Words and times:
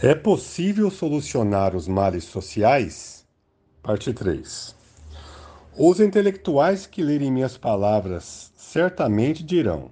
É 0.00 0.14
possível 0.14 0.92
solucionar 0.92 1.74
os 1.74 1.88
males 1.88 2.22
sociais? 2.22 3.26
Parte 3.82 4.12
3. 4.12 4.72
Os 5.76 5.98
intelectuais 5.98 6.86
que 6.86 7.02
lerem 7.02 7.32
minhas 7.32 7.58
palavras 7.58 8.52
certamente 8.56 9.42
dirão: 9.42 9.90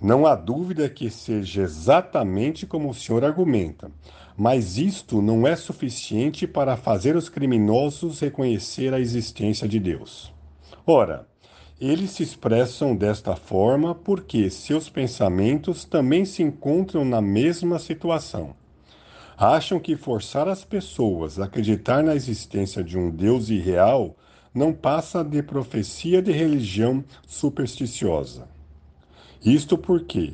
não 0.00 0.24
há 0.26 0.36
dúvida 0.36 0.88
que 0.88 1.10
seja 1.10 1.62
exatamente 1.62 2.66
como 2.66 2.88
o 2.88 2.94
senhor 2.94 3.24
argumenta, 3.24 3.90
mas 4.36 4.78
isto 4.78 5.20
não 5.20 5.44
é 5.44 5.56
suficiente 5.56 6.46
para 6.46 6.76
fazer 6.76 7.16
os 7.16 7.28
criminosos 7.28 8.20
reconhecer 8.20 8.94
a 8.94 9.00
existência 9.00 9.66
de 9.66 9.80
Deus. 9.80 10.32
Ora, 10.86 11.26
eles 11.80 12.12
se 12.12 12.22
expressam 12.22 12.94
desta 12.94 13.34
forma 13.34 13.92
porque 13.92 14.50
seus 14.50 14.88
pensamentos 14.88 15.84
também 15.84 16.24
se 16.24 16.44
encontram 16.44 17.04
na 17.04 17.20
mesma 17.20 17.80
situação 17.80 18.54
acham 19.38 19.78
que 19.78 19.94
forçar 19.94 20.48
as 20.48 20.64
pessoas 20.64 21.38
a 21.38 21.44
acreditar 21.44 22.02
na 22.02 22.16
existência 22.16 22.82
de 22.82 22.98
um 22.98 23.08
Deus 23.08 23.50
irreal 23.50 24.16
não 24.52 24.72
passa 24.72 25.22
de 25.22 25.40
profecia 25.44 26.20
de 26.20 26.32
religião 26.32 27.04
supersticiosa. 27.24 28.48
Isto 29.44 29.78
porque, 29.78 30.32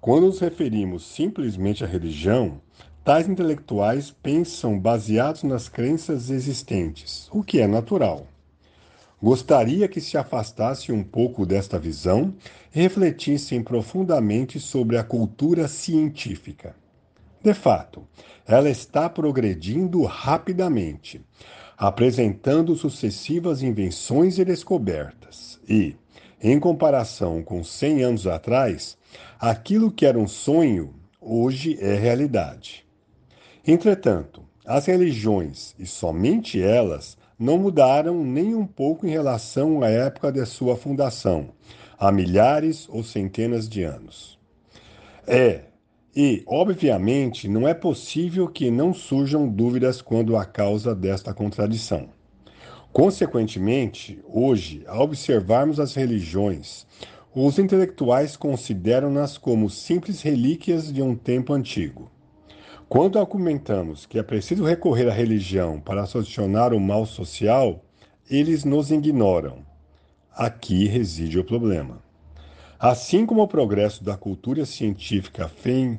quando 0.00 0.28
nos 0.28 0.40
referimos 0.40 1.04
simplesmente 1.04 1.84
à 1.84 1.86
religião, 1.86 2.58
tais 3.04 3.28
intelectuais 3.28 4.10
pensam 4.10 4.78
baseados 4.78 5.42
nas 5.42 5.68
crenças 5.68 6.30
existentes, 6.30 7.28
o 7.30 7.42
que 7.42 7.60
é 7.60 7.66
natural. 7.66 8.26
Gostaria 9.22 9.86
que 9.86 10.00
se 10.00 10.16
afastasse 10.16 10.90
um 10.90 11.04
pouco 11.04 11.44
desta 11.44 11.78
visão 11.78 12.34
e 12.74 12.80
refletissem 12.80 13.62
profundamente 13.62 14.58
sobre 14.58 14.96
a 14.96 15.04
cultura 15.04 15.68
científica. 15.68 16.74
De 17.46 17.54
fato, 17.54 18.04
ela 18.44 18.68
está 18.68 19.08
progredindo 19.08 20.02
rapidamente, 20.02 21.24
apresentando 21.78 22.74
sucessivas 22.74 23.62
invenções 23.62 24.36
e 24.36 24.44
descobertas. 24.44 25.60
E, 25.68 25.94
em 26.42 26.58
comparação 26.58 27.44
com 27.44 27.62
100 27.62 28.02
anos 28.02 28.26
atrás, 28.26 28.98
aquilo 29.38 29.92
que 29.92 30.04
era 30.04 30.18
um 30.18 30.26
sonho 30.26 30.92
hoje 31.20 31.78
é 31.80 31.94
realidade. 31.94 32.84
Entretanto, 33.64 34.42
as 34.66 34.86
religiões, 34.86 35.72
e 35.78 35.86
somente 35.86 36.60
elas, 36.60 37.16
não 37.38 37.58
mudaram 37.58 38.24
nem 38.24 38.56
um 38.56 38.66
pouco 38.66 39.06
em 39.06 39.10
relação 39.10 39.84
à 39.84 39.88
época 39.88 40.32
de 40.32 40.44
sua 40.46 40.76
fundação, 40.76 41.50
há 41.96 42.10
milhares 42.10 42.88
ou 42.88 43.04
centenas 43.04 43.68
de 43.68 43.84
anos. 43.84 44.36
É, 45.28 45.65
e, 46.16 46.42
obviamente, 46.46 47.46
não 47.46 47.68
é 47.68 47.74
possível 47.74 48.48
que 48.48 48.70
não 48.70 48.94
surjam 48.94 49.46
dúvidas 49.46 50.00
quando 50.00 50.34
a 50.34 50.46
causa 50.46 50.94
desta 50.94 51.34
contradição. 51.34 52.08
Consequentemente, 52.90 54.18
hoje, 54.26 54.82
ao 54.86 55.02
observarmos 55.02 55.78
as 55.78 55.94
religiões, 55.94 56.86
os 57.34 57.58
intelectuais 57.58 58.34
consideram-nas 58.34 59.36
como 59.36 59.68
simples 59.68 60.22
relíquias 60.22 60.90
de 60.90 61.02
um 61.02 61.14
tempo 61.14 61.52
antigo. 61.52 62.10
Quando 62.88 63.18
argumentamos 63.18 64.06
que 64.06 64.18
é 64.18 64.22
preciso 64.22 64.64
recorrer 64.64 65.10
à 65.10 65.12
religião 65.12 65.78
para 65.78 66.06
solucionar 66.06 66.72
o 66.72 66.80
mal 66.80 67.04
social, 67.04 67.84
eles 68.30 68.64
nos 68.64 68.90
ignoram. 68.90 69.58
Aqui 70.32 70.86
reside 70.86 71.38
o 71.38 71.44
problema. 71.44 72.05
Assim 72.78 73.24
como 73.24 73.42
o 73.42 73.48
progresso 73.48 74.04
da 74.04 74.18
cultura 74.18 74.66
científica 74.66 75.50
vem 75.64 75.98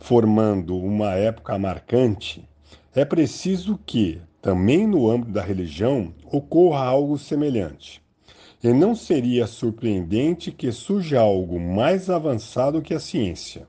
formando 0.00 0.76
uma 0.76 1.14
época 1.14 1.56
marcante, 1.56 2.44
é 2.92 3.04
preciso 3.04 3.78
que, 3.86 4.20
também 4.42 4.84
no 4.84 5.08
âmbito 5.08 5.30
da 5.30 5.42
religião, 5.42 6.12
ocorra 6.24 6.84
algo 6.84 7.16
semelhante. 7.16 8.02
E 8.62 8.72
não 8.72 8.96
seria 8.96 9.46
surpreendente 9.46 10.50
que 10.50 10.72
surja 10.72 11.20
algo 11.20 11.60
mais 11.60 12.10
avançado 12.10 12.82
que 12.82 12.94
a 12.94 12.98
ciência. 12.98 13.68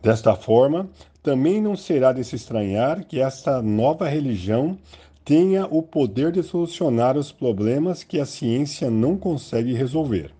Desta 0.00 0.36
forma, 0.36 0.88
também 1.20 1.60
não 1.60 1.76
será 1.76 2.12
de 2.12 2.22
se 2.22 2.36
estranhar 2.36 3.04
que 3.04 3.20
esta 3.20 3.60
nova 3.60 4.08
religião 4.08 4.78
tenha 5.24 5.66
o 5.66 5.82
poder 5.82 6.30
de 6.30 6.44
solucionar 6.44 7.16
os 7.16 7.32
problemas 7.32 8.04
que 8.04 8.20
a 8.20 8.26
ciência 8.26 8.88
não 8.88 9.16
consegue 9.16 9.72
resolver. 9.72 10.32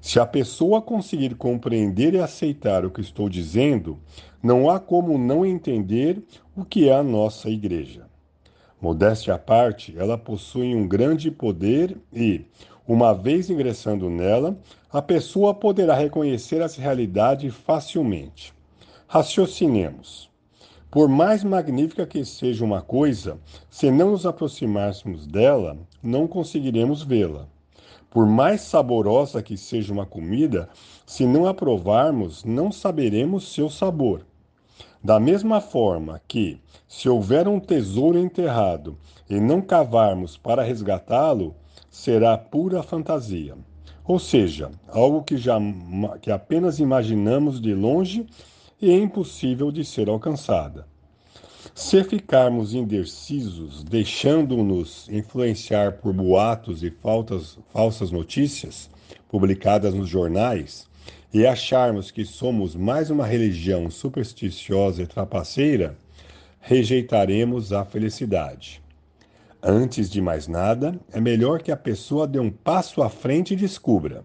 Se 0.00 0.20
a 0.20 0.26
pessoa 0.26 0.80
conseguir 0.80 1.34
compreender 1.34 2.14
e 2.14 2.20
aceitar 2.20 2.84
o 2.84 2.90
que 2.90 3.00
estou 3.00 3.28
dizendo, 3.28 3.98
não 4.42 4.70
há 4.70 4.78
como 4.78 5.18
não 5.18 5.44
entender 5.44 6.22
o 6.56 6.64
que 6.64 6.88
é 6.88 6.94
a 6.94 7.02
nossa 7.02 7.50
igreja. 7.50 8.06
Modéstia 8.80 9.34
à 9.34 9.38
parte, 9.38 9.92
ela 9.98 10.16
possui 10.16 10.72
um 10.74 10.86
grande 10.86 11.32
poder 11.32 11.96
e, 12.12 12.44
uma 12.86 13.12
vez 13.12 13.50
ingressando 13.50 14.08
nela, 14.08 14.56
a 14.90 15.02
pessoa 15.02 15.52
poderá 15.52 15.94
reconhecer 15.94 16.60
essa 16.60 16.80
realidade 16.80 17.50
facilmente. 17.50 18.54
Raciocinemos. 19.08 20.30
Por 20.90 21.08
mais 21.08 21.42
magnífica 21.42 22.06
que 22.06 22.24
seja 22.24 22.64
uma 22.64 22.80
coisa, 22.80 23.38
se 23.68 23.90
não 23.90 24.12
nos 24.12 24.24
aproximarmos 24.24 25.26
dela, 25.26 25.76
não 26.02 26.28
conseguiremos 26.28 27.02
vê-la. 27.02 27.48
Por 28.10 28.26
mais 28.26 28.62
saborosa 28.62 29.42
que 29.42 29.56
seja 29.56 29.92
uma 29.92 30.06
comida, 30.06 30.68
se 31.06 31.26
não 31.26 31.46
a 31.46 31.52
provarmos, 31.52 32.42
não 32.42 32.72
saberemos 32.72 33.52
seu 33.52 33.68
sabor. 33.68 34.24
Da 35.04 35.20
mesma 35.20 35.60
forma 35.60 36.20
que, 36.26 36.60
se 36.88 37.08
houver 37.08 37.46
um 37.46 37.60
tesouro 37.60 38.18
enterrado 38.18 38.98
e 39.28 39.38
não 39.38 39.60
cavarmos 39.60 40.36
para 40.36 40.62
resgatá-lo, 40.62 41.54
será 41.90 42.36
pura 42.36 42.82
fantasia. 42.82 43.54
Ou 44.04 44.18
seja, 44.18 44.70
algo 44.88 45.22
que, 45.22 45.36
já, 45.36 45.58
que 46.22 46.30
apenas 46.30 46.78
imaginamos 46.78 47.60
de 47.60 47.74
longe 47.74 48.26
e 48.80 48.90
é 48.90 48.96
impossível 48.96 49.70
de 49.70 49.84
ser 49.84 50.08
alcançada. 50.08 50.86
Se 51.74 52.02
ficarmos 52.04 52.74
indecisos, 52.74 53.84
deixando-nos 53.84 55.08
influenciar 55.08 55.92
por 55.92 56.12
boatos 56.12 56.82
e 56.82 56.90
faltas, 56.90 57.58
falsas 57.72 58.10
notícias 58.10 58.90
publicadas 59.28 59.94
nos 59.94 60.08
jornais, 60.08 60.88
e 61.32 61.46
acharmos 61.46 62.10
que 62.10 62.24
somos 62.24 62.74
mais 62.74 63.10
uma 63.10 63.26
religião 63.26 63.90
supersticiosa 63.90 65.02
e 65.02 65.06
trapaceira, 65.06 65.96
rejeitaremos 66.60 67.72
a 67.72 67.84
felicidade. 67.84 68.82
Antes 69.62 70.08
de 70.08 70.20
mais 70.20 70.48
nada, 70.48 70.98
é 71.12 71.20
melhor 71.20 71.60
que 71.60 71.70
a 71.70 71.76
pessoa 71.76 72.26
dê 72.26 72.38
um 72.38 72.50
passo 72.50 73.02
à 73.02 73.10
frente 73.10 73.54
e 73.54 73.56
descubra. 73.56 74.24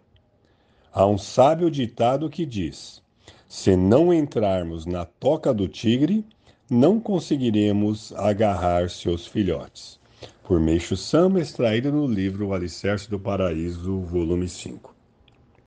Há 0.94 1.06
um 1.06 1.18
sábio 1.18 1.70
ditado 1.70 2.30
que 2.30 2.46
diz: 2.46 3.02
se 3.48 3.76
não 3.76 4.14
entrarmos 4.14 4.86
na 4.86 5.06
toca 5.06 5.54
do 5.54 5.68
tigre, 5.68 6.26
não 6.74 7.00
conseguiremos 7.00 8.12
agarrar 8.14 8.90
seus 8.90 9.28
filhotes. 9.28 10.00
Por 10.44 10.60
Meixo 10.60 10.98
Sama, 10.98 11.40
extraído 11.40 11.92
no 11.92 12.08
livro 12.08 12.48
O 12.48 12.54
Alicerce 12.54 13.08
do 13.10 13.20
Paraíso, 13.20 14.00
volume 14.00 14.50
5. 14.50 14.93